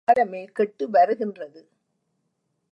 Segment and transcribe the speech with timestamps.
[0.07, 1.61] காலமே கெட்டு வருகின்றது.